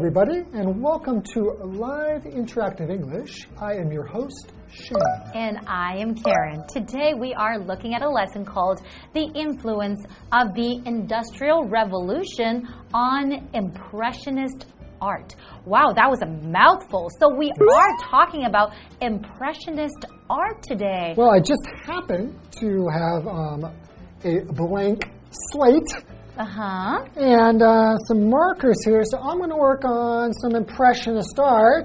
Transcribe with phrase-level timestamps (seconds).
[0.00, 3.46] everybody, and welcome to Live Interactive English.
[3.60, 4.96] I am your host, Shane.
[5.34, 6.64] And I am Karen.
[6.72, 8.80] Today we are looking at a lesson called
[9.12, 14.68] The Influence of the Industrial Revolution on Impressionist
[15.02, 15.36] Art.
[15.66, 17.10] Wow, that was a mouthful.
[17.20, 18.72] So we are talking about
[19.02, 21.12] Impressionist art today.
[21.14, 23.64] Well, I just happen to have um,
[24.24, 25.10] a blank
[25.52, 25.92] slate
[26.40, 27.04] Uh huh.
[27.16, 31.84] and uh, some markers here, so I'm going to work on some Impressionist art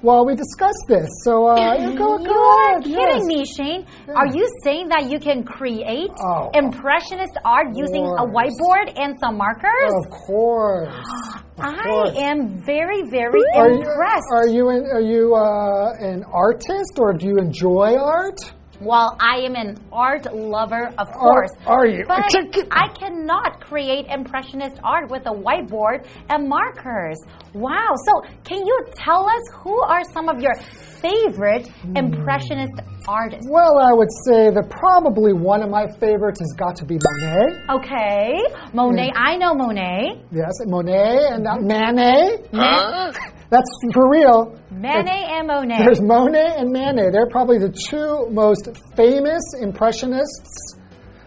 [0.00, 1.06] while we discuss this.
[1.24, 2.82] So, uh, you go, go ahead.
[2.84, 3.26] kidding yes.
[3.26, 3.86] me, Shane.
[4.08, 6.50] Are you saying that you can create Oh.
[6.54, 9.92] Impressionist art using a whiteboard and some markers?
[10.06, 10.94] Of course.
[11.60, 12.16] Of I course.
[12.16, 14.24] am very, very Are you, impressed.
[14.32, 18.38] are you, an, are you uh, an artist or do you enjoy art?
[18.80, 21.50] Well, I am an art lover, of course.
[21.66, 22.04] are you?
[22.08, 22.24] But
[22.70, 27.18] I cannot create impressionist art with a whiteboard and markers.
[27.54, 27.94] Wow.
[28.06, 30.54] So, can you tell us who are some of your
[31.00, 31.96] favorite Hmm.
[31.96, 32.72] impressionist
[33.08, 33.46] artists?
[33.50, 37.74] Well, I would say that probably one of my favorites has got to be Monet.
[37.76, 38.38] Okay.
[38.72, 40.22] Monet, I know Monet.
[40.32, 42.46] Yes, Monet and uh, Manet.
[42.52, 43.12] Huh?
[43.50, 44.56] That's for real.
[44.70, 45.78] Manet and Monet.
[45.84, 47.10] There's Monet and Manet.
[47.12, 50.76] They're probably the two most famous impressionists.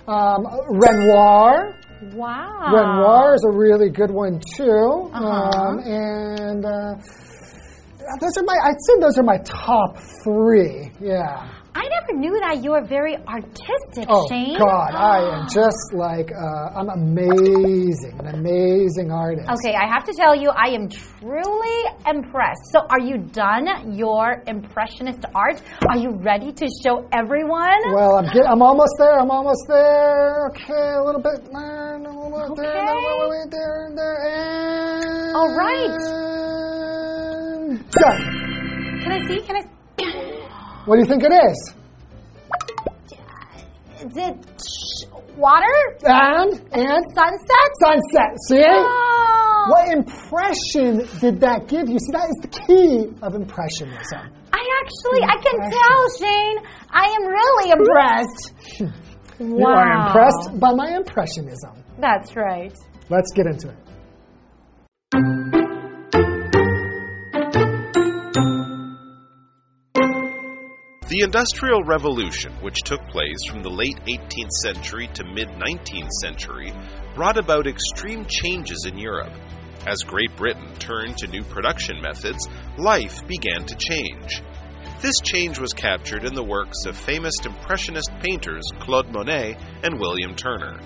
[0.08, 1.76] Um, Renoir.
[2.14, 2.72] Wow.
[2.74, 5.10] Renoir is a really good one too.
[5.14, 5.26] Uh-huh.
[5.26, 6.96] Um, and uh,
[8.20, 8.56] those are my.
[8.64, 10.92] I'd say those are my top three.
[11.00, 11.53] Yeah.
[11.76, 14.06] I never knew that you were very artistic, Shane.
[14.10, 14.58] Oh Shane.
[14.58, 19.50] God, I am just like uh, I'm amazing, an amazing artist.
[19.50, 22.62] Okay, I have to tell you, I am truly impressed.
[22.72, 25.62] So, are you done your impressionist art?
[25.90, 27.82] Are you ready to show everyone?
[27.94, 29.20] Well, I'm get, I'm almost there.
[29.20, 30.48] I'm almost there.
[30.50, 34.18] Okay, a little bit there, a little bit there, no, wait, wait, wait, there, there,
[34.30, 35.90] and All right.
[37.92, 39.02] done.
[39.04, 39.42] Can I see?
[39.42, 39.73] Can I?
[40.86, 41.74] What do you think it is?
[44.02, 44.36] Is it
[45.38, 45.98] water?
[46.04, 47.70] And and Sunset?
[47.82, 48.36] sunset.
[48.50, 48.64] See?
[48.66, 51.98] Oh, What impression did that give you?
[52.00, 54.30] See, that is the key of impressionism.
[54.52, 56.58] I actually, I can tell, Shane.
[56.90, 58.54] I am really impressed.
[59.40, 61.82] You are impressed by my impressionism.
[62.00, 62.74] That's right.
[63.10, 63.76] Let's get into it.
[71.14, 76.74] The Industrial Revolution, which took place from the late 18th century to mid 19th century,
[77.14, 79.32] brought about extreme changes in Europe.
[79.86, 82.48] As Great Britain turned to new production methods,
[82.80, 84.42] life began to change.
[85.04, 90.34] This change was captured in the works of famous Impressionist painters Claude Monet and William
[90.34, 90.80] Turner.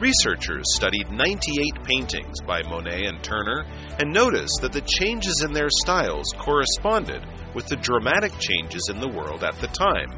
[0.00, 3.66] Researchers studied 98 paintings by Monet and Turner
[3.98, 7.22] and noticed that the changes in their styles corresponded
[7.54, 10.10] with the dramatic changes in the world at the time.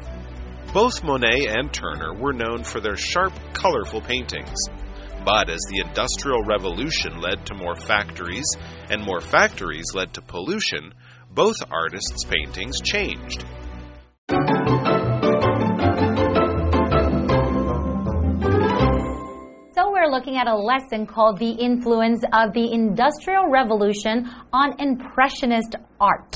[0.73, 4.59] Both Monet and Turner were known for their sharp, colorful paintings.
[5.23, 8.45] But as the Industrial Revolution led to more factories,
[8.89, 10.93] and more factories led to pollution,
[11.31, 13.43] both artists' paintings changed.
[19.75, 25.75] So, we're looking at a lesson called The Influence of the Industrial Revolution on Impressionist
[25.99, 26.33] Art.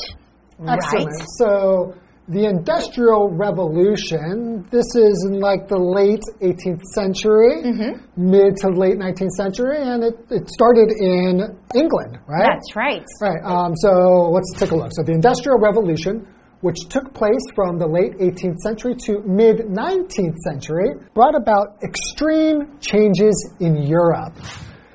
[0.67, 1.07] Excellent.
[1.07, 1.27] Right?
[1.37, 1.95] So,
[2.27, 8.29] the Industrial Revolution, this is in like the late 18th century, Mm-hmm.
[8.31, 11.41] mid to late 19th century, and it, it started in
[11.75, 12.45] England, right?
[12.47, 13.03] That's right.
[13.21, 13.41] Right.
[13.43, 14.91] Um, so let's take a look.
[14.95, 16.25] So the Industrial Revolution,
[16.61, 22.77] which took place from the late 18th century to mid 19th century, brought about extreme
[22.79, 24.37] changes in Europe.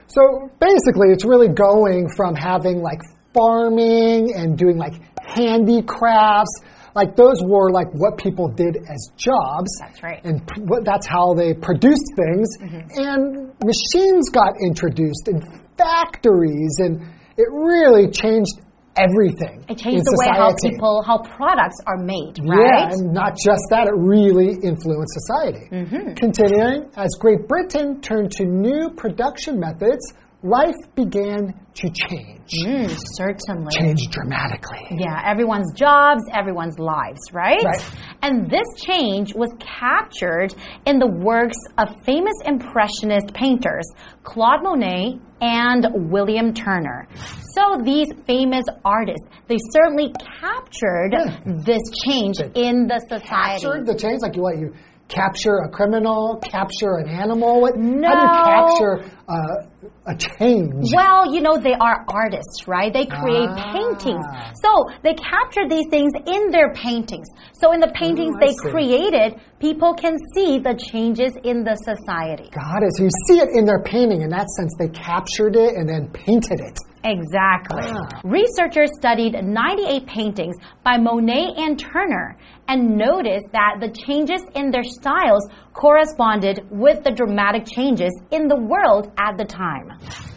[0.07, 3.01] So basically, it's really going from having like
[3.35, 4.95] farming and doing like
[5.37, 6.61] handicrafts.
[6.95, 9.69] Like those were like what people did as jobs.
[9.81, 10.25] That's right.
[10.25, 12.49] And what- that's how they produced things.
[12.97, 15.43] And machines got introduced in
[15.77, 17.03] factories, and
[17.37, 18.63] it really changed
[18.97, 19.63] everything.
[19.69, 20.71] It changed in the way how society.
[20.71, 22.89] people, how products are made, right?
[22.89, 25.69] Yeah, and not just that, it really influenced society.
[25.71, 26.15] Mm-hmm.
[26.15, 30.15] Continuing, as Great Britain turned to new production methods,
[30.49, 32.53] life began to change.
[32.65, 33.71] Mm, certainly.
[33.73, 34.87] Change dramatically.
[34.93, 37.63] Yeah, everyone's jobs, everyone's lives, right?
[37.63, 37.85] Right.
[38.23, 40.55] And this change was captured
[40.87, 43.87] in the works of famous Impressionist painters,
[44.23, 47.09] Claude Monet and William Turner.
[47.55, 51.37] So these famous artists, they certainly captured Yeah.
[51.65, 53.63] this change in the society.
[53.63, 54.73] Captured the change, like you what you
[55.09, 57.61] capture a criminal, capture an animal?
[57.61, 60.91] What, How do you capture uh, a change?
[60.95, 62.93] Well, you know, they are artists, right?
[62.93, 63.73] They create Ah.
[63.73, 64.25] paintings.
[64.63, 64.71] So
[65.03, 67.27] they capture these things in their paintings.
[67.55, 68.71] So in the paintings Oh, they see.
[68.71, 72.51] created, people can see the changes in the society.
[72.51, 72.91] Got it.
[72.97, 74.23] So you see it in their painting.
[74.23, 76.79] In that sense, they captured it and then painted it.
[77.05, 77.83] Exactly.
[77.85, 78.21] Ah.
[78.25, 82.37] Researchers studied 98 paintings by Monet and Turner
[82.69, 88.57] and noticed that the changes in their styles corresponded with the dramatic changes in the
[88.57, 89.91] world at the time.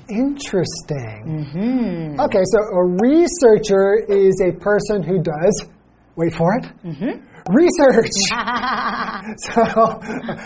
[0.10, 1.22] Interesting.
[1.26, 2.20] Mm-hmm.
[2.20, 5.66] Okay, so a researcher is a person who does,
[6.16, 7.22] wait for it, Mm-hmm.
[7.54, 8.12] research.
[9.38, 9.62] so,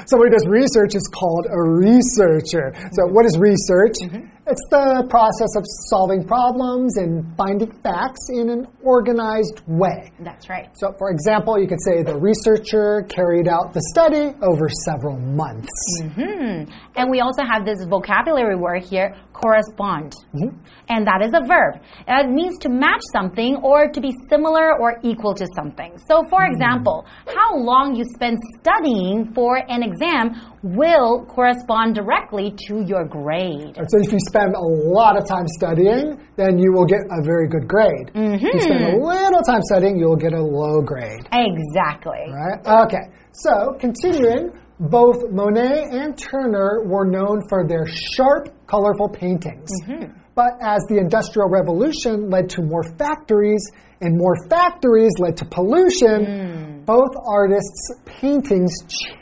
[0.06, 2.74] somebody who does research is called a researcher.
[2.94, 3.96] So, what is research?
[4.45, 10.12] It's the process of solving problems and finding facts in an organized way.
[10.19, 10.68] That's right.
[10.75, 15.72] So, for example, you could say the researcher carried out the study over several months.
[16.01, 16.68] Hmm.
[16.98, 20.13] And we also have this vocabulary word here, correspond.
[20.36, 20.60] Mm-hmm.
[20.89, 21.80] And that is a verb.
[22.06, 25.98] It means to match something or to be similar or equal to something.
[26.10, 26.30] So, Hmm.
[26.30, 33.06] for example, how long you spend studying for an exam will correspond directly to your
[33.06, 33.75] grade.
[33.75, 37.48] So if you spend a lot of time studying, then you will get a very
[37.50, 38.12] good grade.
[38.15, 39.04] If you spend a mm-hmm.
[39.04, 41.27] little time studying, you'll get a low grade.
[41.33, 42.31] Exactly.
[42.31, 42.86] Right?
[42.86, 43.12] Okay.
[43.33, 49.69] So continuing, both Monet and Turner were known for their sharp, colorful paintings.
[49.83, 50.13] Mm-hmm.
[50.36, 53.62] But as the Industrial Revolution led to more factories,
[54.04, 56.84] and more factories led to pollution, hmm.
[56.84, 58.74] both artists' paintings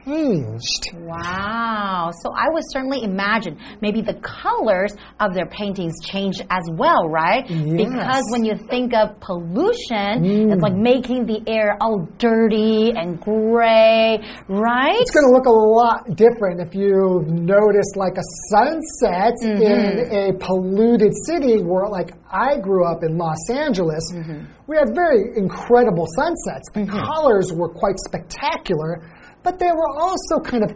[0.03, 0.89] changed.
[0.95, 2.09] Wow.
[2.23, 7.47] So I would certainly imagine maybe the colors of their paintings changed as well, right?
[7.47, 7.77] Yes.
[7.77, 10.59] Because when you think of pollution, it's hmm.
[10.59, 14.17] like making the air all dirty and gray,
[14.47, 14.99] right?
[14.99, 20.15] It's going to look a lot different if you notice like a sunset in mm-hmm.
[20.15, 24.11] a polluted city where like I grew up in Los Angeles.
[24.13, 24.45] Mm-hmm.
[24.67, 26.67] We had very incredible sunsets.
[26.73, 26.97] The mm-hmm.
[26.97, 29.03] colors were quite spectacular,
[29.43, 30.71] but they were also kind of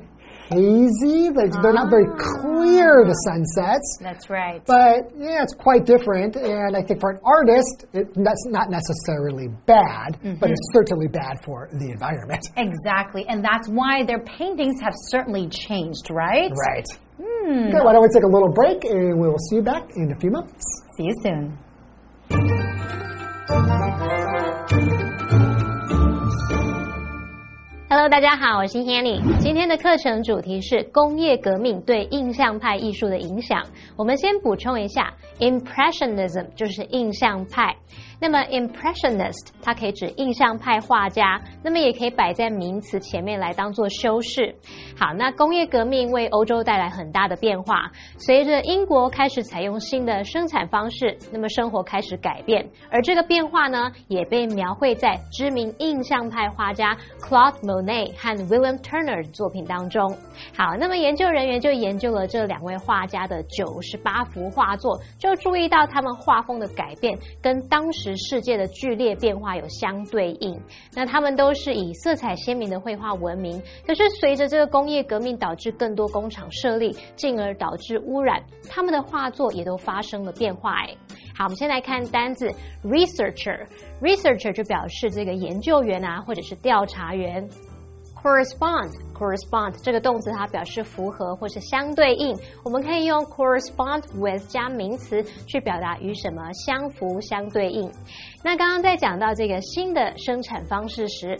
[0.49, 1.29] hazy.
[1.29, 3.27] Like they're not very clear the ah.
[3.31, 3.97] sunsets.
[4.01, 4.61] That's right.
[4.65, 9.47] But yeah, it's quite different, and I think for an artist, it, that's not necessarily
[9.65, 10.51] bad, but mm-hmm.
[10.51, 12.45] it's certainly bad for the environment.
[12.57, 13.25] exactly.
[13.27, 16.51] And that's why their paintings have certainly changed, right?
[16.51, 16.85] Right.
[17.18, 20.10] Okay, why don't we take a little break and we will see you back in
[20.12, 20.64] a few moments.
[20.96, 21.52] See you soon.
[27.88, 29.20] Hello，大家好，我是 Hanny。
[29.40, 33.64] 今天的课程主题是工业革命对印象派艺术的影响。
[33.96, 37.74] 我们先补充一下，Impressionism 就是印象派。
[38.19, 44.55] 那么 Impressionist 它可以指印象派画家，那么也可以摆在名词前面来当做修饰。
[44.97, 60.15] 好，那工业革命为欧洲带来很大的变化，随着英国开始采用新的生产方式，那么生活开始改变，而这个变化呢，也被描绘在知名印象派画家 Claude Monet 和 William Turner 的作品当中。
[60.57, 70.59] 好，那么研究人员就研究了这两位画家的九十八幅画作，就注意到他们画风的改变跟当时世界的剧烈变化有相对应。
[70.93, 80.73] 那他们都是以色彩鲜明的绘画闻名，可是随着这个工业革命导致更多工厂设立，进而导致污染，他们的画作也都发生了变化。
[80.81, 80.95] 哎，
[81.37, 82.49] 好，我们先来看单字
[82.83, 83.65] researcher。
[84.01, 87.47] researcher 就表示这个研究员啊，或者是调查员。
[88.25, 97.87] Correspond correspond 这个动词它表示符合或是相对应，我们可以用 correspond with 加名词去表达与什么相符相对应。
[98.43, 101.37] 那刚刚在讲到这个新的生产方式时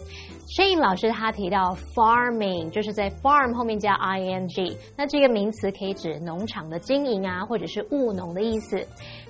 [0.48, 8.80] ，Shane 老师他提到 farming，就是在 farm 后面加 ing，那这个名词可以指农场的经营啊，或者是务农的意思。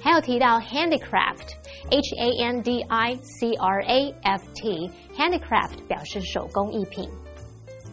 [0.01, 7.09] 还有提到 handicraft，h a n d i c r a f t，handicraft 表示手工艺品。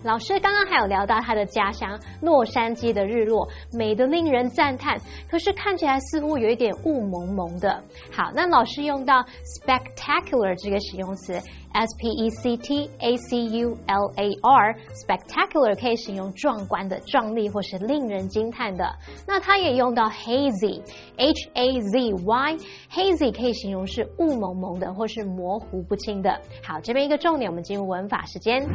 [0.05, 4.99] 老师刚刚还有聊到他的家乡洛杉矶的日落，美得令人赞叹，
[5.31, 7.81] 可是看起来似乎有一点雾蒙蒙的。
[8.13, 9.25] 好，那老师用到
[9.63, 11.35] spectacular 这个形容词
[11.73, 18.85] ，s p e c t a c u l a r，spectacular 可以形容壮观的、壮丽或是令人惊叹的。
[19.25, 26.41] 那它也用到 hazy，h a z y，hazy 可以形容是雾蒙蒙的或是模糊不清的。
[26.67, 28.67] 好，这边一个重点，我们进入文法时间。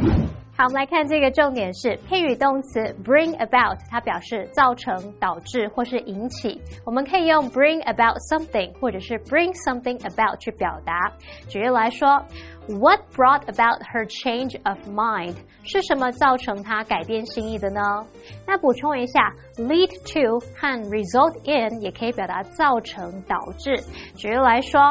[0.55, 6.61] 好，我们来看这这个重点是配语动词 bring about，它表示造成、导致或是引起。
[6.85, 11.11] 我们可以用 bring about something 或者是 bring something about 去表达。
[11.49, 12.23] 举例来说
[12.67, 15.35] What brought about her change of mind？
[15.63, 18.05] 是什么造成她改变心意的呢？
[18.45, 23.77] 那补充一下，lead to 和 result in 也可以表达造成、导致。
[24.15, 24.81] 举例来说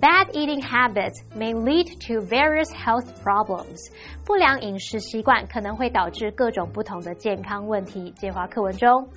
[0.00, 3.78] ，bad eating habits may lead to various health problems。
[4.24, 8.10] 不良饮食习惯可能会导致各种不同的健康问题。
[8.12, 9.08] 介华课文中。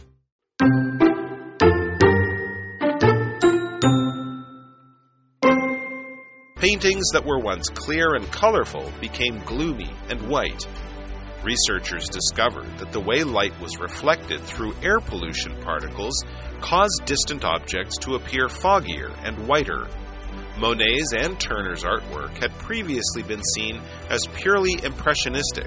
[6.62, 10.68] Paintings that were once clear and colorful became gloomy and white.
[11.44, 16.24] Researchers discovered that the way light was reflected through air pollution particles
[16.60, 19.88] caused distant objects to appear foggier and whiter.
[20.60, 25.66] Monet's and Turner's artwork had previously been seen as purely impressionistic.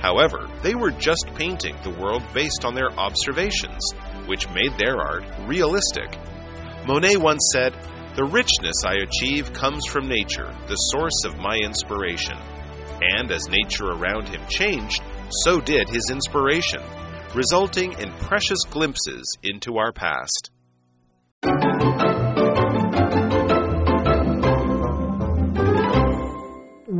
[0.00, 3.82] However, they were just painting the world based on their observations,
[4.24, 6.18] which made their art realistic.
[6.86, 7.76] Monet once said,
[8.14, 12.36] The richness I achieve comes from nature, the source of my inspiration.
[13.00, 15.02] And as nature around him changed,
[15.44, 16.82] so did his inspiration,
[17.34, 20.50] resulting in precious glimpses into our past.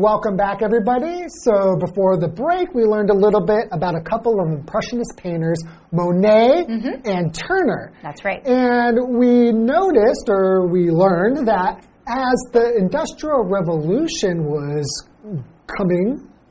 [0.03, 1.27] Welcome back, everybody.
[1.45, 5.63] So, before the break, we learned a little bit about a couple of Impressionist painters,
[5.93, 7.07] Monet mm -hmm.
[7.07, 7.93] and Turner.
[8.03, 8.43] That's right.
[8.45, 11.73] And we noticed, or we learned, that
[12.31, 14.87] as the Industrial Revolution was
[15.77, 16.07] coming,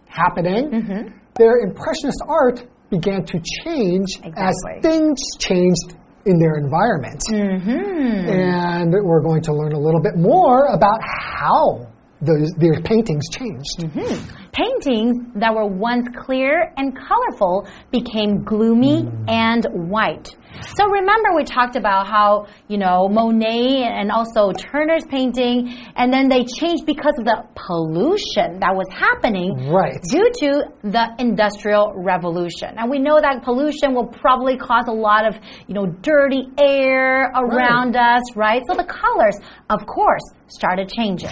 [0.08, 1.02] happening, mm -hmm.
[1.40, 2.58] their Impressionist art
[2.96, 4.48] began to change exactly.
[4.48, 4.56] as
[4.88, 5.90] things changed
[6.30, 7.22] in their environment.
[7.28, 8.16] Mm -hmm.
[8.48, 11.00] And we're going to learn a little bit more about
[11.42, 11.91] how
[12.22, 13.78] those, their paintings changed.
[13.84, 14.16] Mm -hmm.
[14.52, 17.56] Paintings that were once clear and colorful
[17.92, 19.48] became gloomy mm.
[19.48, 19.62] and
[19.94, 20.30] white.
[20.78, 26.30] So remember we talked about how, you know, Monet and also Turner's painting, and then
[26.30, 30.00] they changed because of the pollution that was happening right.
[30.16, 30.50] due to
[30.84, 32.70] the Industrial Revolution.
[32.78, 35.34] And we know that pollution will probably cause a lot of,
[35.68, 38.18] you know, dirty air around right.
[38.18, 38.62] us, right?
[38.68, 39.38] So the colors,
[39.70, 41.32] of course, started changing.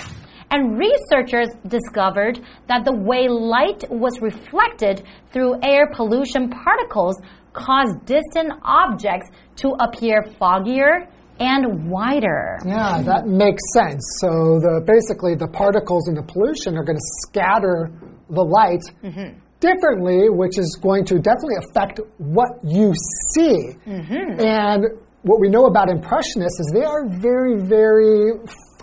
[0.52, 7.16] And researchers discovered that the way light was reflected through air pollution particles
[7.54, 11.08] caused distant objects to appear foggier
[11.40, 12.58] and wider.
[12.66, 14.04] Yeah, that makes sense.
[14.20, 17.92] So the basically the particles in the pollution are going to scatter
[18.30, 19.30] the light mm -hmm.
[19.60, 21.96] differently, which is going to definitely affect
[22.38, 22.94] what you
[23.34, 23.58] see.
[23.86, 24.26] Mm -hmm.
[24.66, 24.82] And
[25.30, 28.18] what we know about impressionists is they are very, very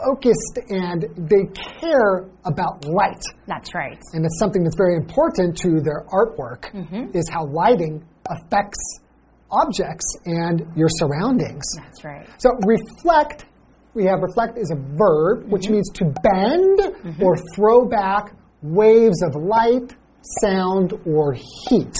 [0.05, 3.23] focused and they care about light.
[3.47, 3.99] That's right.
[4.13, 7.17] And it's something that's very important to their artwork mm -hmm.
[7.19, 7.95] is how lighting
[8.35, 8.83] affects
[9.51, 11.65] objects and your surroundings.
[11.77, 12.27] That's right.
[12.39, 13.47] So reflect,
[13.95, 15.73] we have reflect is a verb, which mm -hmm.
[15.75, 17.25] means to bend mm -hmm.
[17.25, 18.25] or throw back
[18.63, 19.89] waves of light,
[20.43, 21.35] sound, or
[21.69, 21.97] heat.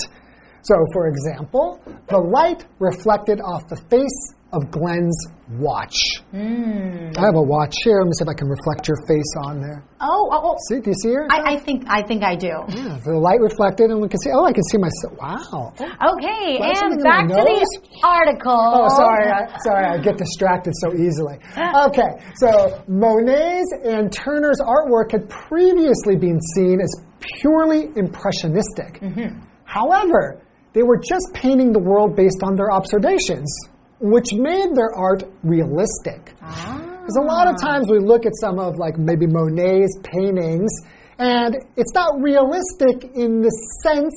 [0.61, 5.17] So, for example, the light reflected off the face of Glenn's
[5.59, 5.95] watch.
[6.33, 7.17] Mm.
[7.17, 7.99] I have a watch here.
[7.99, 9.83] Let me see if I can reflect your face on there.
[9.99, 10.55] Oh, oh, oh.
[10.69, 11.27] See, do you see her?
[11.29, 12.55] I, I, think I think I do.
[12.69, 14.31] Yeah, the light reflected, and we can see.
[14.31, 15.19] Oh, I can see myself.
[15.19, 15.73] Wow.
[15.75, 17.59] Okay, and back to the
[18.03, 18.51] article.
[18.51, 21.39] Oh, sorry, I, sorry, I get distracted so easily.
[21.87, 28.99] Okay, so Monet's and Turner's artwork had previously been seen as purely impressionistic.
[29.01, 29.41] Mm -hmm.
[29.65, 30.41] However,
[30.77, 33.49] they were just painting the world based on their observations
[33.99, 36.25] which made their art realistic.
[36.25, 37.23] Because ah.
[37.23, 40.69] a lot of times we look at some of like maybe Monet's paintings,
[41.17, 43.49] and it's not realistic in the
[43.81, 44.13] sense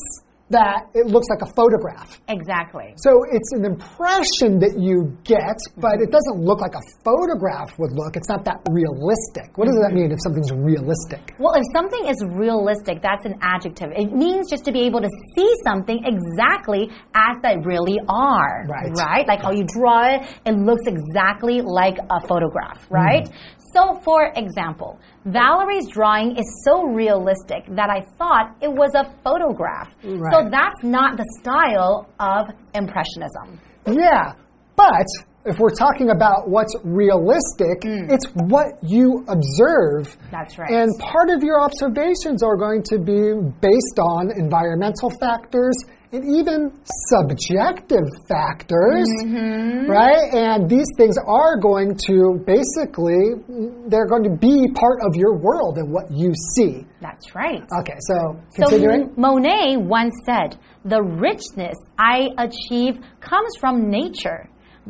[0.50, 2.20] that it looks like a photograph.
[2.28, 2.94] Exactly.
[2.98, 7.92] So it's an impression that you get, but it doesn't look like a photograph would
[7.92, 8.16] look.
[8.16, 9.56] It's not that realistic.
[9.56, 11.34] What does that mean if something's realistic?
[11.38, 13.94] Well, if something is realistic, that's an adjective.
[13.94, 18.66] It means just to be able to see something exactly as they really are.
[18.66, 18.90] Right.
[18.98, 19.26] Right?
[19.26, 23.24] Like how you draw it, it looks exactly like a photograph, right?
[23.24, 23.34] Mm.
[23.72, 29.88] So, for example, Valerie's drawing is so realistic that I thought it was a photograph.
[30.02, 30.32] Right.
[30.32, 33.60] So, that's not the style of Impressionism.
[33.86, 34.32] Yeah,
[34.76, 35.06] but
[35.44, 38.12] if we're talking about what's realistic, mm.
[38.12, 40.16] it's what you observe.
[40.30, 40.70] That's right.
[40.70, 45.76] And part of your observations are going to be based on environmental factors
[46.12, 46.72] and even
[47.08, 49.88] subjective factors, mm -hmm.
[49.88, 50.26] right?
[50.34, 52.16] And these things are going to
[52.54, 53.22] basically,
[53.90, 56.72] they're going to be part of your world and what you see.
[57.06, 57.62] That's right.
[57.80, 58.16] Okay, so
[58.56, 59.02] continuing.
[59.08, 59.66] So Monet
[59.98, 60.50] once said,
[60.94, 61.78] The richness
[62.16, 62.94] I achieve
[63.30, 64.40] comes from nature,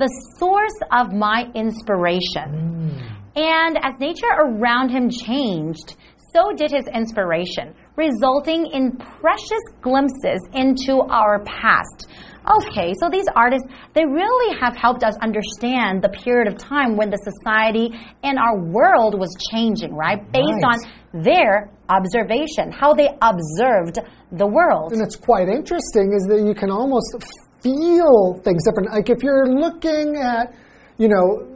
[0.02, 2.48] the source of my inspiration.
[2.56, 3.20] Mm.
[3.36, 5.88] And as nature around him changed,
[6.32, 12.08] so did his inspiration, resulting in precious glimpses into our past.
[12.49, 17.10] Okay, so these artists, they really have helped us understand the period of time when
[17.10, 20.20] the society and our world was changing, right?
[20.32, 20.78] Based Right.
[21.14, 23.99] on their observation, how they observed
[24.32, 24.92] the world.
[24.92, 27.14] And it's quite interesting is that you can almost
[27.62, 28.90] feel things different.
[28.92, 30.54] Like if you're looking at,
[30.96, 31.46] you know,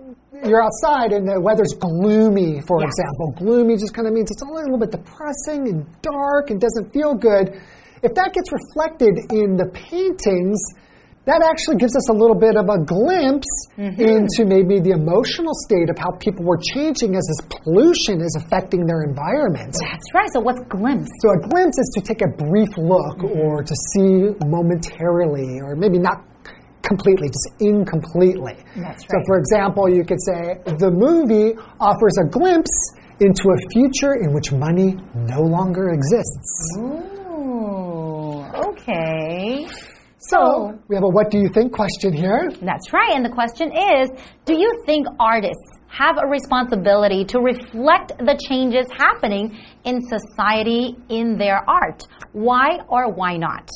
[0.43, 2.91] you're outside and the weather's gloomy, for Yes.
[2.91, 3.27] example.
[3.39, 6.93] Gloomy just kind of means it's only a little bit depressing and dark and doesn't
[6.93, 7.55] feel good.
[8.03, 10.61] If that gets reflected in the paintings,
[11.25, 13.49] that actually gives us a little bit of a glimpse
[13.81, 13.97] mm-hmm.
[13.97, 18.85] into maybe the emotional state of how people were changing as this pollution is affecting
[18.85, 19.73] their environment.
[19.81, 20.29] That's right.
[20.37, 21.09] So what's glimpse?
[21.25, 23.41] So a glimpse is to take a brief look mm-hmm.
[23.41, 26.21] or to see momentarily or maybe not
[26.85, 28.57] completely, just incompletely.
[28.77, 34.15] That's So for example, you could say the movie offers a glimpse into a future
[34.15, 36.79] in which money no longer exists.
[36.79, 39.67] Ooh, okay.
[40.19, 42.51] So we have a what do you think question here.
[42.63, 43.13] That's right.
[43.15, 44.09] And the question is
[44.45, 51.37] Do you think artists have a responsibility to reflect the changes happening in society in
[51.37, 52.05] their art?
[52.33, 53.69] Why or why not?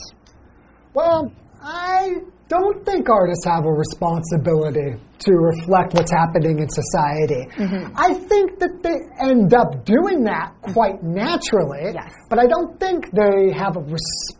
[0.95, 1.31] Well,
[1.63, 2.17] I
[2.49, 7.47] don't think artists have a responsibility to reflect what's happening in society.
[7.57, 7.93] Mm-hmm.
[7.97, 12.13] I think that they end up doing that quite naturally, Yes.
[12.31, 14.38] but I don't think they have a responsibility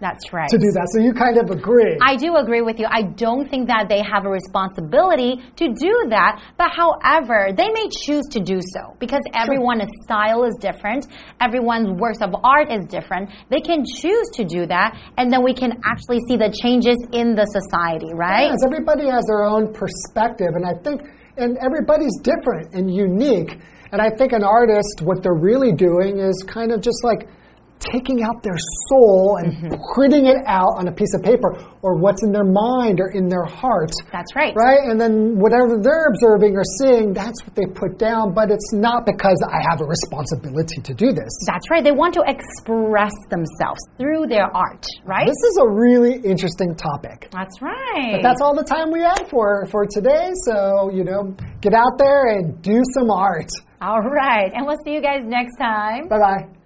[0.00, 0.48] That's right.
[0.48, 0.86] to do that.
[0.94, 1.98] So you kind of agree.
[2.00, 2.86] I do agree with you.
[2.88, 7.88] I don't think that they have a responsibility to do that, but however, they may
[7.90, 11.06] choose to do so because everyone's style is different,
[11.40, 13.30] everyone's works of art is different.
[13.50, 17.34] They can choose to do that, and then we can actually see the changes in
[17.34, 18.50] the society, right?
[18.50, 21.02] Yes, everybody has their own perspective, and I think,
[21.36, 23.58] and everybody's different and unique.
[23.90, 27.28] And I think an artist, what they're really doing is kind of just like
[27.90, 29.74] taking out their soul and Mm-hmm.
[29.94, 31.50] putting it out on a piece of paper
[31.82, 33.90] or what's in their mind or in their heart.
[34.10, 34.54] That's right.
[34.56, 34.80] Right?
[34.88, 39.04] And then whatever they're observing or seeing, that's what they put down, but it's not
[39.04, 41.30] because I have a responsibility to do this.
[41.46, 41.82] That's right.
[41.84, 45.26] They want to express themselves through their art, right?
[45.26, 47.28] This is a really interesting topic.
[47.32, 48.12] That's right.
[48.14, 50.30] But that's all the time we have for for today.
[50.46, 53.50] So you know, get out there and do some art.
[53.80, 54.50] all right.
[54.54, 56.08] And we'll see you guys next time.
[56.08, 56.61] Bye bye.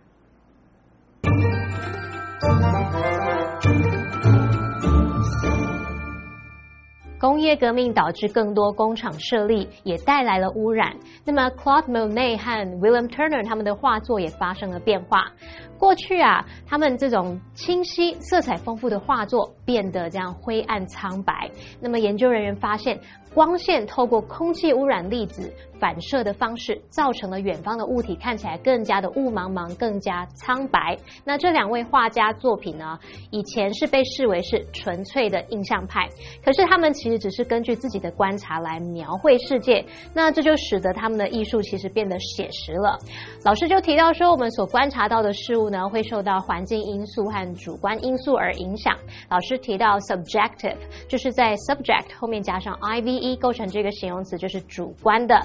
[7.18, 10.94] 工业革命导致更多工厂设立，也带来了污染。
[11.24, 15.32] 那么，Claude Monet 和 William Turner 他们的画作也发生了变化。
[15.78, 21.50] 过去啊，他们这种清晰、色彩丰富的画作变得这样灰暗苍白。
[21.78, 22.98] 那么，研究人员发现，
[23.34, 30.96] 光线透过空气污染粒子反射的方式，造成了远方的物体看起来更加的雾茫茫、更加苍白。
[31.24, 32.98] 那这两位画家作品呢，
[33.30, 36.08] 以前是被视为是纯粹的印象派，
[36.42, 42.96] 可是他们其实只是根据自己的观察来描绘世界，那这就使得他们的艺术其实变得写实了。
[43.44, 48.94] 老师就提到说，我们所观察到的事物呢，会受到环境因素和主观因素而影响。
[49.28, 50.76] 老师提到 subjective，
[51.08, 55.40] 就是在 subject 后面加上 ive 构成这个形容词，就是主观的。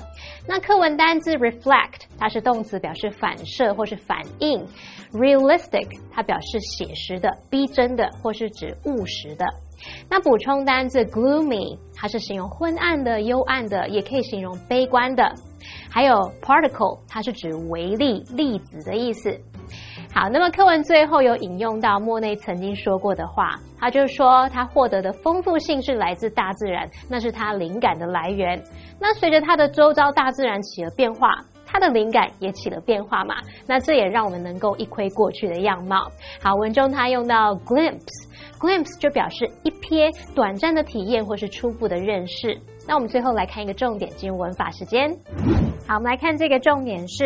[0.47, 4.65] 那课文单字 reflect，它是动词，表示反射或是反应
[5.11, 9.45] ；realistic，它表示写实的、逼真的，或是指务实的。
[10.07, 15.33] 那补充单字 gloomy，它是形容昏暗的、幽暗的，也可以形容悲观的。
[15.89, 19.39] 还有 particle，它是指微粒、粒子的意思。
[20.13, 28.61] 好，那么课文最后有引用到莫内曾经说过的话，他就说他获得的丰富性是来自大自然，那是他灵感的来源。
[28.99, 31.31] 那随着他的周遭大自然起了变化，
[31.65, 33.35] 他的灵感也起了变化嘛。
[33.65, 36.11] 那这也让我们能够一窥过去的样貌。
[36.43, 38.29] 好，文中他用到 glimpse。
[38.59, 42.55] glimpse 就表示一瞥、短暂的体验或是初步的认识。
[42.85, 45.09] 那我们最后来看一个重点，进入文法时间。
[45.87, 47.23] 好，我们来看这个重点是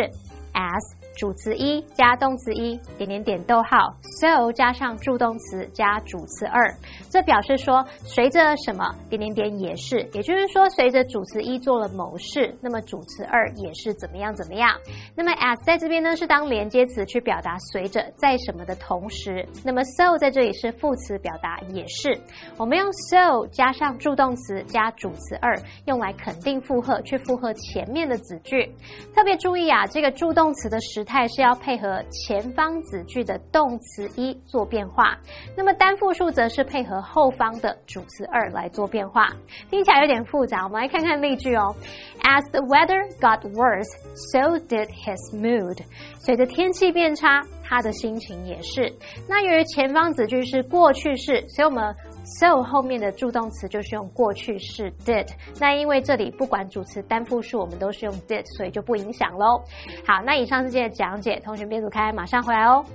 [0.53, 6.69] as 主词一加动词一点点点逗号，so 加上助动词加主词二，
[7.10, 14.69] 这表示说随着什么点点点也是，也就是说随着主词一做了某事，那么主词二也是怎么样怎么样。
[15.15, 22.19] 那么 as 在这边呢是当连接词去表达随着在什么的同时，那么 so 在这里是副词表达也是。
[22.58, 28.69] 我们用 so 加上助动词加主词二，用来肯定附和，去附和前面的子句。
[29.15, 35.17] 特别注意啊，这个助动词的时态是要配合前方子句的动词一做变化，
[35.55, 39.27] 那么单复数则是配合后方的主词二来做变化。
[39.69, 41.75] 听起来有点复杂，我们来看看例句哦。
[42.23, 43.87] As the weather got worse,
[44.31, 45.77] so did his mood.
[46.17, 48.91] 随着天气变差，他的心情也是。
[49.29, 55.27] 那由于前方子句是过去式，所以我们 so 后面的助动词就是用过去式 did。
[55.59, 59.63] 那因为这里不管主词单复数，我们都是用 did，所以就不影响喽。
[60.05, 62.85] 好，那以上是今天的讲解，同学编组开，马上回来哦。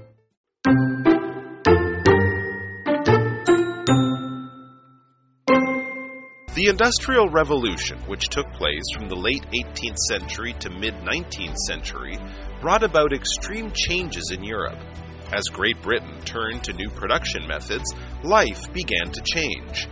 [6.52, 12.18] The Industrial Revolution, which took place from the late 18th century to mid 19th century,
[12.60, 14.76] brought about extreme changes in Europe.
[15.32, 17.84] As Great Britain turned to new production methods,
[18.24, 19.86] life began to change.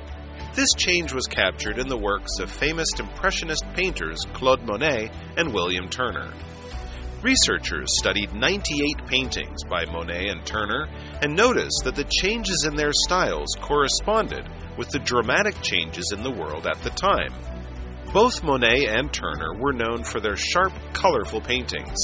[0.54, 5.88] This change was captured in the works of famous Impressionist painters Claude Monet and William
[5.88, 6.32] Turner.
[7.22, 10.88] Researchers studied 98 paintings by Monet and Turner
[11.22, 16.30] and noticed that the changes in their styles corresponded with the dramatic changes in the
[16.30, 17.32] world at the time.
[18.12, 21.96] Both Monet and Turner were known for their sharp, colorful paintings.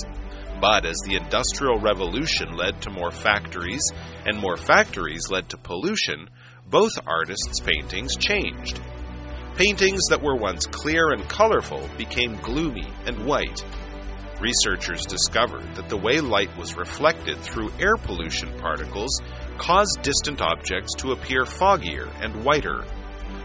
[0.61, 3.83] But as the Industrial Revolution led to more factories,
[4.25, 6.31] and more factories led to pollution,
[6.69, 8.81] both artists' paintings changed.
[9.57, 13.65] Paintings that were once clear and colorful became gloomy and white.
[14.41, 19.21] Researchers discovered that the way light was reflected through air pollution particles
[19.59, 22.85] caused distant objects to appear foggier and whiter.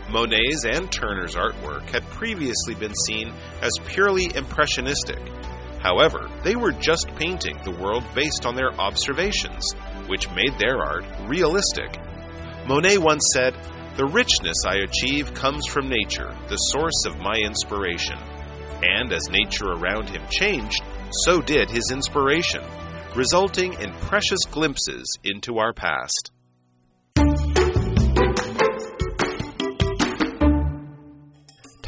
[0.10, 5.20] Monet's and Turner's artwork had previously been seen as purely impressionistic.
[5.82, 9.72] However, they were just painting the world based on their observations,
[10.08, 11.98] which made their art realistic.
[12.68, 13.54] Monet once said,
[13.96, 18.18] The richness I achieve comes from nature, the source of my inspiration.
[18.84, 20.82] And as nature around him changed,
[21.26, 22.64] so did his inspiration,
[23.16, 26.32] resulting in precious glimpses into our past.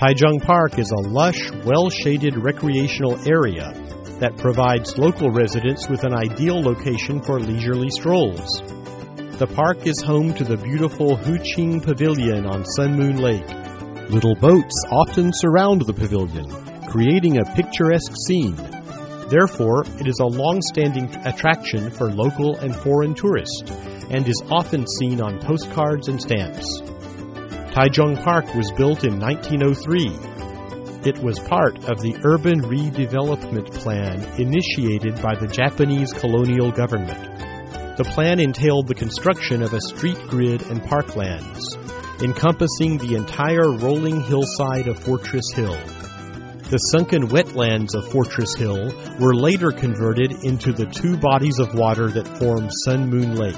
[0.02, 3.72] Taichung Park is a lush, well shaded recreational area
[4.20, 8.64] that provides local residents with an ideal location for leisurely strolls.
[9.38, 13.48] The park is home to the beautiful Huxin Pavilion on Sun Moon Lake.
[14.10, 16.50] Little boats often surround the pavilion,
[16.88, 18.56] creating a picturesque scene.
[19.30, 23.70] Therefore, it is a long standing attraction for local and foreign tourists
[24.10, 26.82] and is often seen on postcards and stamps.
[27.72, 31.08] Taichung Park was built in 1903.
[31.08, 37.18] It was part of the urban redevelopment plan initiated by the Japanese colonial government.
[37.96, 41.62] The plan entailed the construction of a street grid and parklands,
[42.22, 45.78] encompassing the entire rolling hillside of Fortress Hill.
[46.72, 52.10] The sunken wetlands of Fortress Hill were later converted into the two bodies of water
[52.10, 53.56] that form Sun Moon Lake.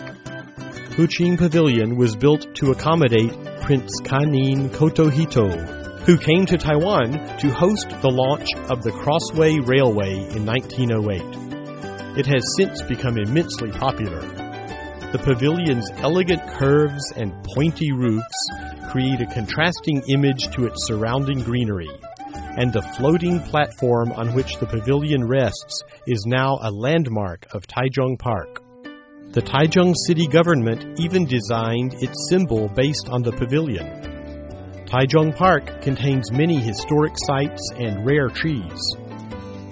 [0.98, 7.88] Huxin Pavilion was built to accommodate Prince Kanin Kotohito, who came to Taiwan to host
[8.02, 12.18] the launch of the Crossway Railway in 1908.
[12.18, 14.20] It has since become immensely popular.
[15.14, 18.50] The pavilion's elegant curves and pointy roofs
[18.92, 21.90] create a contrasting image to its surrounding greenery,
[22.58, 28.20] and the floating platform on which the pavilion rests is now a landmark of Taichung
[28.20, 28.63] Park.
[29.34, 34.86] The Taichung city government even designed its symbol based on the pavilion.
[34.86, 38.80] Taichung Park contains many historic sites and rare trees.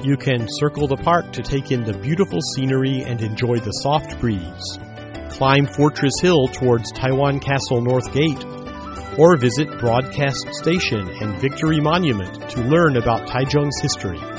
[0.04, 4.20] You can circle the park to take in the beautiful scenery and enjoy the soft
[4.20, 4.80] breeze.
[5.30, 8.44] Climb Fortress Hill towards Taiwan Castle North Gate,
[9.20, 14.31] or visit Broadcast Station and Victory Monument to learn about Taichung's history.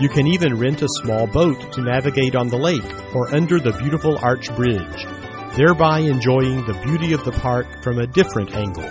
[0.00, 3.72] You can even rent a small boat to navigate on the lake or under the
[3.72, 5.06] beautiful arch bridge,
[5.56, 8.88] thereby enjoying the beauty of the park from a different angle.